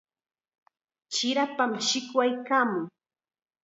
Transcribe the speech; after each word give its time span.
Chirapam 1.13 1.71
shikwaykaamun. 1.87 2.85